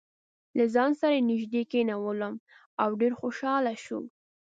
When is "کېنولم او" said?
1.71-2.89